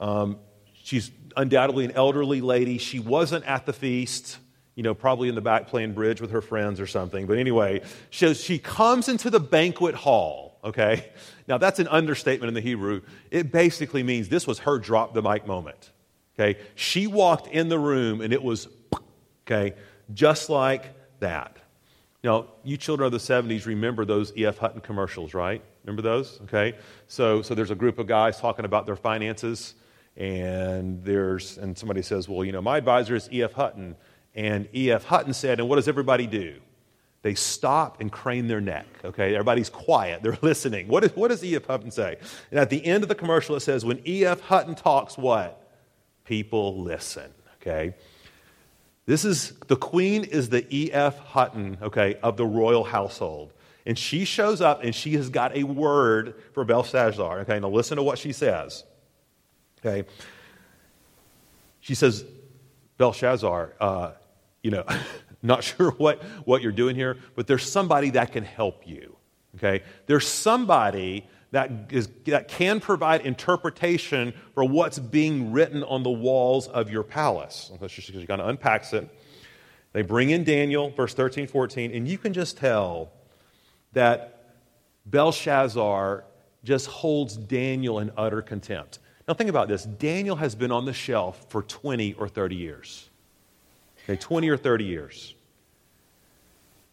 [0.00, 0.38] Um,
[0.82, 2.78] she's undoubtedly an elderly lady.
[2.78, 4.38] She wasn't at the feast,
[4.74, 7.26] you know, probably in the back playing bridge with her friends or something.
[7.26, 11.10] But anyway, she, she comes into the banquet hall, okay?
[11.48, 13.02] Now, that's an understatement in the Hebrew.
[13.30, 15.90] It basically means this was her drop the mic moment,
[16.38, 16.60] okay?
[16.74, 18.68] She walked in the room and it was,
[19.46, 19.74] okay,
[20.12, 21.56] just like that.
[22.26, 24.58] Now, you children of the 70s remember those E.F.
[24.58, 25.62] Hutton commercials, right?
[25.84, 26.40] Remember those?
[26.42, 26.76] Okay.
[27.06, 29.74] So, so there's a group of guys talking about their finances,
[30.16, 33.52] and there's and somebody says, well, you know, my advisor is E.F.
[33.52, 33.94] Hutton,
[34.34, 35.04] and E.F.
[35.04, 36.56] Hutton said, and what does everybody do?
[37.22, 38.86] They stop and crane their neck.
[39.04, 40.20] Okay, everybody's quiet.
[40.24, 40.88] They're listening.
[40.88, 41.66] What, is, what does E.F.
[41.66, 42.16] Hutton say?
[42.50, 44.40] And at the end of the commercial, it says, when E.F.
[44.40, 45.62] Hutton talks, what?
[46.24, 47.30] People listen.
[47.62, 47.94] Okay.
[49.06, 51.18] This is the queen is the E.F.
[51.18, 53.52] Hutton, okay, of the royal household.
[53.86, 57.40] And she shows up and she has got a word for Belshazzar.
[57.40, 58.82] Okay, now listen to what she says.
[59.78, 60.08] Okay.
[61.80, 62.24] She says,
[62.98, 64.12] Belshazzar, uh,
[64.62, 64.84] you know,
[65.42, 69.16] not sure what, what you're doing here, but there's somebody that can help you.
[69.54, 69.84] Okay?
[70.06, 76.68] There's somebody that, is, that can provide interpretation for what's being written on the walls
[76.68, 77.72] of your palace.
[77.88, 79.08] She, she kind of unpacks it.
[79.94, 83.10] They bring in Daniel, verse 13, 14, and you can just tell
[83.94, 84.52] that
[85.06, 86.24] Belshazzar
[86.62, 88.98] just holds Daniel in utter contempt.
[89.26, 93.08] Now, think about this Daniel has been on the shelf for 20 or 30 years.
[94.04, 95.34] Okay, 20 or 30 years.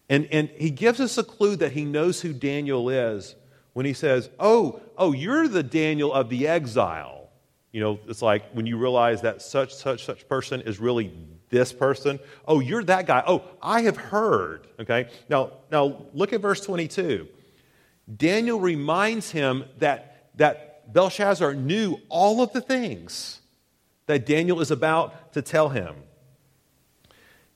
[0.08, 3.36] And, and he gives us a clue that he knows who Daniel is
[3.74, 7.28] when he says, Oh, oh, you're the Daniel of the exile.
[7.70, 11.12] You know, it's like when you realize that such, such, such person is really
[11.50, 12.18] this person.
[12.46, 13.22] Oh, you're that guy.
[13.26, 14.66] Oh, I have heard.
[14.80, 15.08] Okay.
[15.28, 17.28] Now, now look at verse 22.
[18.16, 23.40] Daniel reminds him that, that Belshazzar knew all of the things
[24.06, 25.94] that Daniel is about to tell him.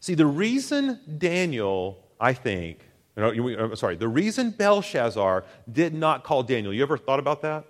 [0.01, 2.81] See, the reason Daniel, I think,
[3.19, 7.65] I'm uh, sorry, the reason Belshazzar did not call Daniel, you ever thought about that?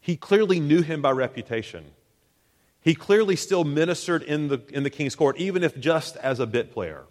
[0.00, 1.84] He clearly knew him by reputation.
[2.80, 6.46] He clearly still ministered in the, in the king's court, even if just as a
[6.46, 7.04] bit player.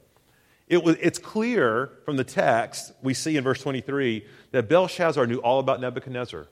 [0.68, 5.40] It was, it's clear from the text, we see in verse 23, that Belshazzar knew
[5.40, 6.48] all about Nebuchadnezzar.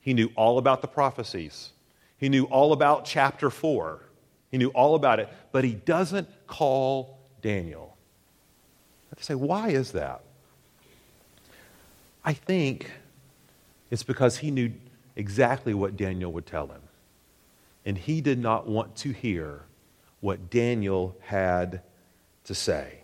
[0.00, 1.72] He knew all about the prophecies.
[2.16, 4.00] He knew all about chapter 4.
[4.50, 7.91] He knew all about it, but he doesn't call Daniel.
[9.16, 10.22] To say, why is that?
[12.24, 12.90] I think
[13.90, 14.72] it's because he knew
[15.16, 16.80] exactly what Daniel would tell him
[17.84, 19.62] and he did not want to hear
[20.20, 21.82] what Daniel had
[22.44, 22.98] to say.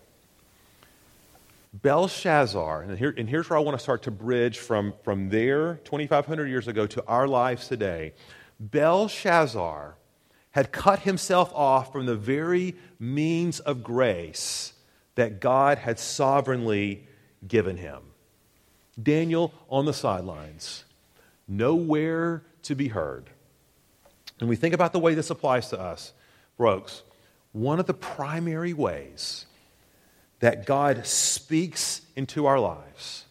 [1.75, 5.81] Belshazzar, and, here, and here's where I want to start to bridge from, from there,
[5.85, 8.15] 2,500 years ago, to our lives today.
[8.59, 9.97] Belshazzar
[10.53, 14.73] had cut himself off from the very means of grace
[15.19, 17.05] that God had sovereignly
[17.49, 17.99] given him.
[19.03, 20.85] Daniel on the sidelines,
[21.49, 23.29] nowhere to be heard.
[24.39, 26.13] And we think about the way this applies to us,
[26.57, 27.03] folks.
[27.51, 29.47] One of the primary ways
[30.39, 33.25] that God speaks into our lives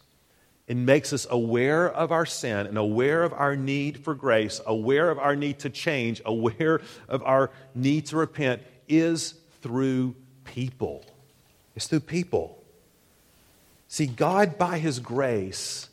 [0.68, 5.08] and makes us aware of our sin and aware of our need for grace, aware
[5.08, 9.32] of our need to change, aware of our need to repent is
[9.62, 10.14] through
[10.44, 11.02] people.
[11.78, 12.60] It's through people.
[13.86, 15.88] See, God, by His grace,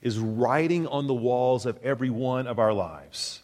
[0.00, 3.42] is writing on the walls of every one of our lives.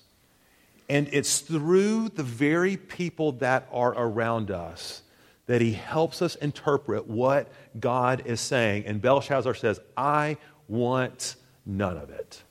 [0.88, 5.02] And it's through the very people that are around us
[5.44, 8.86] that He helps us interpret what God is saying.
[8.86, 12.42] And Belshazzar says, I want none of it.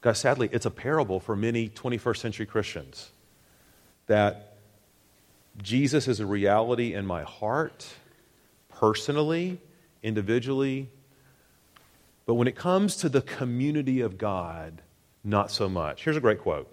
[0.00, 3.10] Guys, sadly, it's a parable for many 21st century Christians
[4.06, 4.51] that
[5.60, 7.86] Jesus is a reality in my heart,
[8.68, 9.60] personally,
[10.02, 10.88] individually,
[12.24, 14.80] but when it comes to the community of God,
[15.24, 16.04] not so much.
[16.04, 16.68] Here's a great quote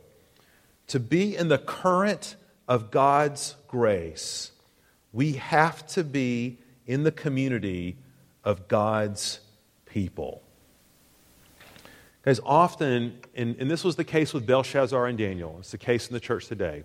[0.87, 2.35] To be in the current
[2.67, 4.51] of God's grace,
[5.11, 7.97] we have to be in the community
[8.43, 9.39] of God's
[9.85, 10.41] people.
[12.23, 16.07] Guys, often, and, and this was the case with Belshazzar and Daniel, it's the case
[16.07, 16.83] in the church today.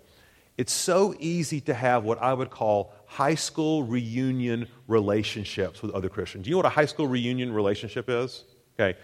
[0.56, 6.08] It's so easy to have what I would call high school reunion relationships with other
[6.08, 6.44] Christians.
[6.44, 8.44] Do you know what a high school reunion relationship is?
[8.78, 8.98] Okay.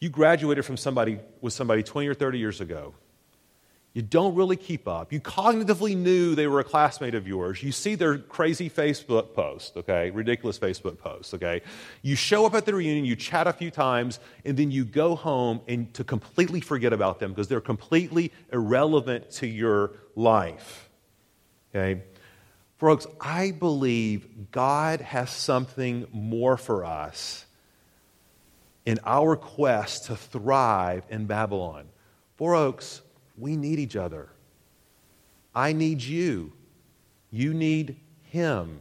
[0.00, 2.94] You graduated from somebody with somebody 20 or 30 years ago.
[3.94, 5.12] You don't really keep up.
[5.12, 7.62] You cognitively knew they were a classmate of yours.
[7.62, 10.10] You see their crazy Facebook post, okay?
[10.10, 11.62] Ridiculous Facebook post, okay?
[12.02, 15.14] You show up at the reunion, you chat a few times, and then you go
[15.14, 20.90] home and to completely forget about them because they're completely irrelevant to your life.
[21.72, 22.02] Okay?
[22.78, 27.46] Folks, I believe God has something more for us
[28.84, 31.86] in our quest to thrive in Babylon.
[32.34, 33.00] Four Oaks,
[33.36, 34.28] we need each other.
[35.54, 36.52] I need you.
[37.30, 38.80] You need him.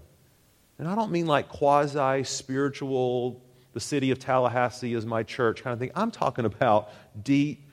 [0.80, 3.41] And I don't mean like quasi spiritual,
[3.74, 5.91] the city of Tallahassee is my church kind of thing.
[5.95, 6.89] I'm talking about
[7.24, 7.68] deep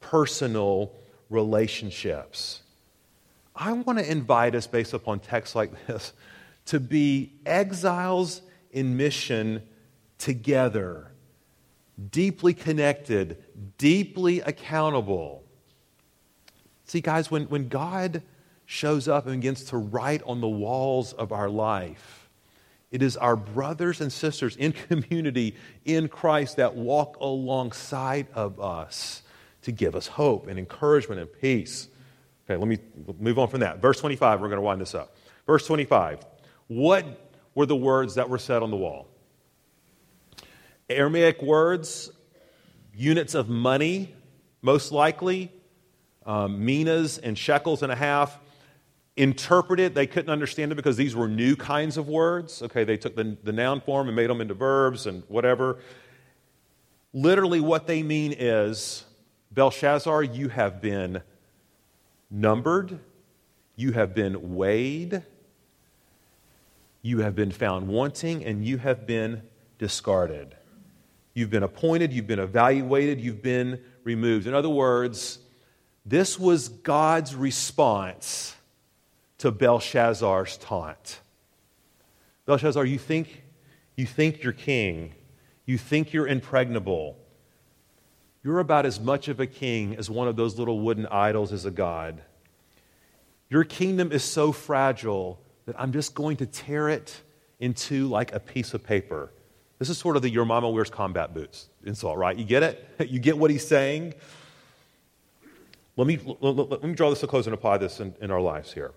[0.00, 0.92] personal
[1.30, 2.62] relationships.
[3.54, 6.12] I want to invite us, based upon texts like this,
[6.66, 9.62] to be exiles in mission
[10.18, 11.10] together,
[12.10, 13.42] deeply connected,
[13.78, 15.45] deeply accountable.
[16.86, 18.22] See, guys, when, when God
[18.64, 22.28] shows up and begins to write on the walls of our life,
[22.90, 29.22] it is our brothers and sisters in community in Christ that walk alongside of us
[29.62, 31.88] to give us hope and encouragement and peace.
[32.44, 32.78] Okay, let me
[33.18, 33.80] move on from that.
[33.82, 35.16] Verse 25, we're going to wind this up.
[35.44, 36.20] Verse 25.
[36.68, 37.04] What
[37.56, 39.08] were the words that were said on the wall?
[40.88, 42.12] Aramaic words,
[42.94, 44.14] units of money,
[44.62, 45.50] most likely,
[46.26, 48.38] um, minas and shekels and a half.
[49.16, 52.60] Interpreted, they couldn't understand it because these were new kinds of words.
[52.60, 55.78] Okay, they took the, the noun form and made them into verbs and whatever.
[57.14, 59.04] Literally, what they mean is
[59.52, 61.22] Belshazzar, you have been
[62.30, 62.98] numbered,
[63.74, 65.22] you have been weighed,
[67.00, 69.40] you have been found wanting, and you have been
[69.78, 70.54] discarded.
[71.32, 74.46] You've been appointed, you've been evaluated, you've been removed.
[74.46, 75.38] In other words,
[76.06, 78.54] this was God's response
[79.38, 81.20] to Belshazzar's taunt.
[82.46, 83.42] Belshazzar, you think,
[83.96, 85.14] you think you're king.
[85.66, 87.18] You think you're impregnable.
[88.44, 91.64] You're about as much of a king as one of those little wooden idols is
[91.64, 92.22] a god.
[93.50, 97.20] Your kingdom is so fragile that I'm just going to tear it
[97.58, 99.32] into like a piece of paper.
[99.80, 102.36] This is sort of the your mama wears combat boots insult, right?
[102.36, 102.88] You get it?
[103.10, 104.14] You get what he's saying?
[105.96, 108.72] Let me, let, me draw this to close and apply this in, in our lives
[108.72, 108.92] here.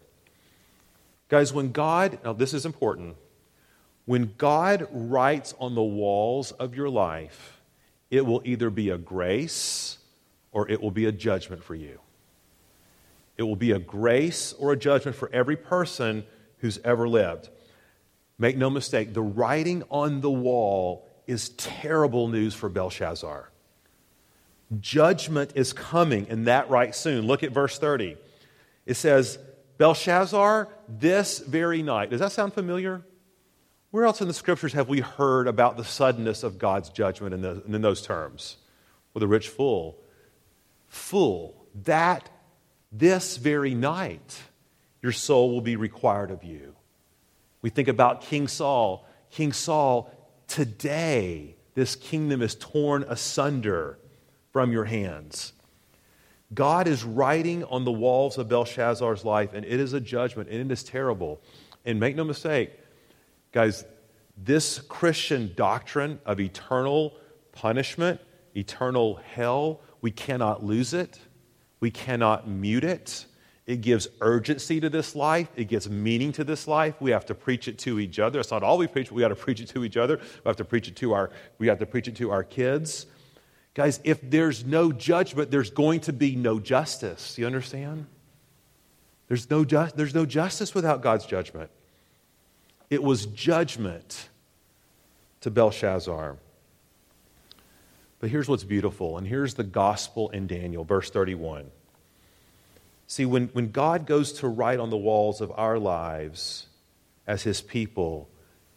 [1.30, 3.16] Guys, when God, now this is important,
[4.06, 7.62] when God writes on the walls of your life,
[8.10, 10.00] it will either be a grace
[10.52, 12.00] or it will be a judgment for you.
[13.38, 16.26] It will be a grace or a judgment for every person
[16.58, 17.50] who's ever lived.
[18.38, 23.49] Make no mistake, the writing on the wall is terrible news for Belshazzar.
[24.80, 27.26] Judgment is coming, and that right soon.
[27.26, 28.18] Look at verse 30.
[28.86, 29.40] It says,
[29.78, 32.10] Belshazzar, this very night.
[32.12, 33.04] Does that sound familiar?
[33.92, 37.42] Where else in the scriptures have we heard about the suddenness of God's judgment in,
[37.42, 38.58] the, in those terms?
[39.14, 39.98] With a rich fool.
[40.88, 42.30] Fool, that
[42.92, 44.40] this very night
[45.02, 46.76] your soul will be required of you.
[47.62, 49.08] We think about King Saul.
[49.32, 50.12] King Saul,
[50.48, 53.98] today, this kingdom is torn asunder
[54.60, 55.54] from your hands.
[56.54, 60.60] God is writing on the walls of Belshazzar's life, and it is a judgment, and
[60.60, 61.40] it is terrible.
[61.86, 62.72] And make no mistake,
[63.54, 63.86] guys,
[64.36, 67.14] this Christian doctrine of eternal
[67.54, 68.20] punishment,
[68.54, 71.18] eternal hell, we cannot lose it.
[71.80, 73.28] We cannot mute it.
[73.66, 75.48] It gives urgency to this life.
[75.56, 76.96] It gives meaning to this life.
[77.00, 78.42] We have to preach it to each other.
[78.42, 80.18] It's not all we preach, but we got to preach it to each other.
[80.18, 81.30] We have to preach it to our,
[81.60, 83.06] we have to preach it to our kids.
[83.80, 87.38] Guys, if there's no judgment, there's going to be no justice.
[87.38, 88.08] You understand?
[89.30, 91.70] There's no, ju- there's no justice without God's judgment.
[92.90, 94.28] It was judgment
[95.40, 96.36] to Belshazzar.
[98.20, 101.72] But here's what's beautiful, and here's the gospel in Daniel, verse 31.
[103.08, 106.68] See, when, when God goes to write on the walls of our lives
[107.26, 108.28] as his people,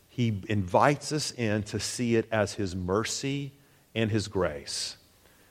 [0.08, 3.54] he invites us in to see it as his mercy
[3.94, 4.96] and his grace.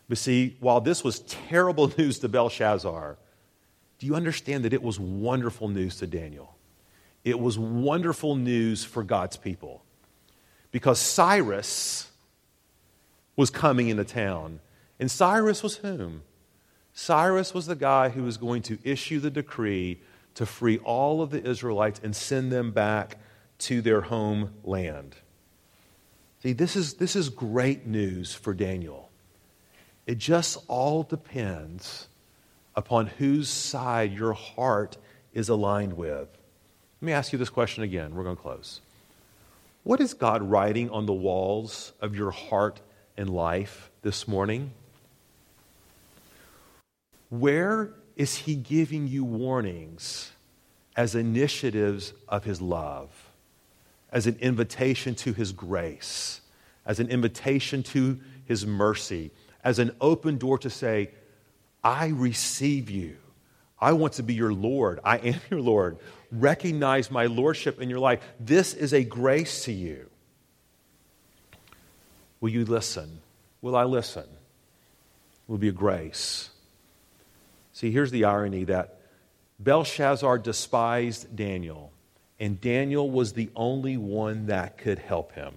[0.09, 3.17] But see, while this was terrible news to Belshazzar,
[3.99, 6.55] do you understand that it was wonderful news to Daniel?
[7.23, 9.83] It was wonderful news for God's people.
[10.71, 12.09] Because Cyrus
[13.35, 14.59] was coming into town.
[14.99, 16.23] And Cyrus was whom?
[16.93, 20.01] Cyrus was the guy who was going to issue the decree
[20.35, 23.17] to free all of the Israelites and send them back
[23.59, 25.15] to their homeland.
[26.43, 29.09] See, this is, this is great news for Daniel.
[30.07, 32.07] It just all depends
[32.75, 34.97] upon whose side your heart
[35.33, 36.27] is aligned with.
[37.01, 38.15] Let me ask you this question again.
[38.15, 38.81] We're going to close.
[39.83, 42.81] What is God writing on the walls of your heart
[43.17, 44.71] and life this morning?
[47.29, 50.31] Where is He giving you warnings
[50.95, 53.30] as initiatives of His love?
[54.12, 56.41] As an invitation to His grace,
[56.86, 59.32] as an invitation to His mercy,
[59.64, 61.12] as an open door to say,
[61.84, 63.18] I receive you.
[63.80, 64.99] I want to be your Lord.
[65.03, 65.97] I am your Lord.
[66.32, 68.22] Recognize my Lordship in your life.
[68.39, 70.09] This is a grace to you.
[72.39, 73.22] Will you listen?
[73.62, 74.26] Will I listen?
[75.47, 76.49] Will be a grace.
[77.74, 78.99] See, here's the irony that
[79.59, 81.90] Belshazzar despised Daniel
[82.41, 85.53] and Daniel was the only one that could help him.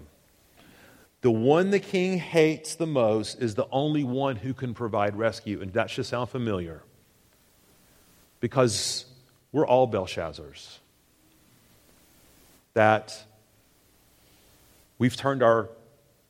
[1.23, 5.63] The one the king hates the most is the only one who can provide rescue.
[5.63, 6.83] And that should sound familiar
[8.39, 9.07] because
[9.51, 10.77] we're all Belshazzars.
[12.75, 13.25] That
[14.99, 15.71] we've turned our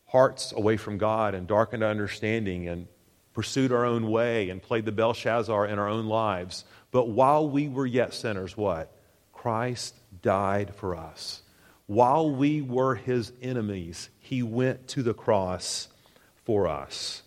[0.07, 2.87] hearts away from God and darkened our understanding and
[3.33, 6.65] pursued our own way and played the Belshazzar in our own lives.
[6.93, 8.93] But while we were yet sinners, what?
[9.33, 11.43] Christ died for us.
[11.87, 15.89] While we were his enemies, he went to the cross
[16.45, 17.23] for us.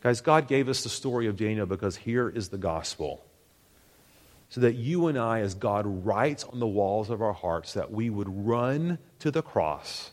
[0.00, 3.24] Guys, God gave us the story of Daniel because here is the gospel.
[4.50, 7.90] So that you and I, as God writes on the walls of our hearts, that
[7.90, 10.12] we would run to the cross,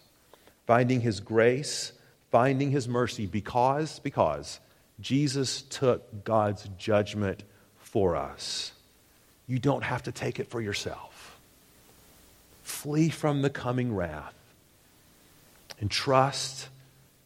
[0.66, 1.92] finding his grace,
[2.32, 4.60] finding his mercy, because, because
[5.00, 7.44] Jesus took God's judgment
[7.78, 8.72] for us.
[9.46, 11.11] You don't have to take it for yourself.
[12.72, 14.34] Flee from the coming wrath
[15.80, 16.70] and trust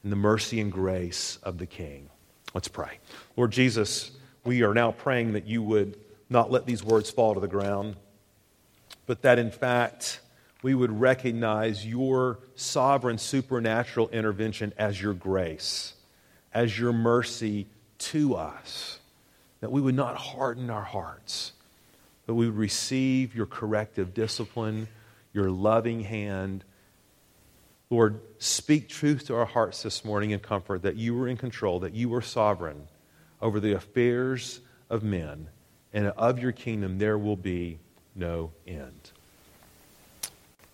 [0.04, 2.10] in the mercy and grace of the King.
[2.54, 3.00] Let's pray.
[3.38, 4.12] Lord Jesus,
[4.44, 5.98] we are now praying that you would
[6.30, 7.96] not let these words fall to the ground,
[9.06, 10.20] but that in fact
[10.62, 15.94] we would recognize your sovereign supernatural intervention as your grace,
[16.54, 17.68] as your mercy
[17.98, 19.00] to us,
[19.62, 21.54] that we would not harden our hearts
[22.26, 24.88] but we would receive your corrective discipline,
[25.36, 26.64] your loving hand.
[27.90, 31.82] Lord, speak truth to our hearts this morning in comfort that you were in control,
[31.82, 32.88] that you were sovereign
[33.42, 35.50] over the affairs of men,
[35.94, 37.80] and of your kingdom there will be
[38.16, 39.12] no end.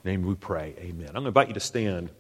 [0.04, 0.76] name we pray.
[0.78, 1.08] Amen.
[1.08, 2.12] I'm going to invite you to stand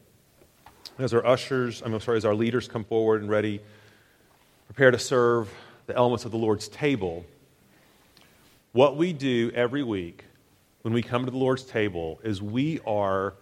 [0.98, 3.62] as our ushers, I'm sorry, as our leaders come forward and ready,
[4.66, 5.48] prepare to serve
[5.86, 7.24] the elements of the Lord's table.
[8.72, 10.26] What we do every week
[10.82, 13.36] when we come to the Lord's table is we are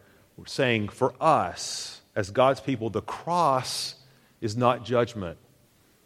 [0.45, 3.95] saying for us, as God's people, the cross
[4.41, 5.37] is not judgment.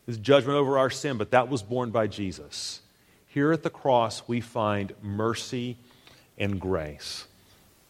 [0.08, 2.82] It's judgment over our sin, but that was borne by Jesus.
[3.28, 5.78] Here at the cross, we find mercy
[6.38, 7.28] and grace.